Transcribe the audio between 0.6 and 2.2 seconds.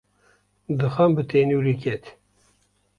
Dixan bi tenûrê ket.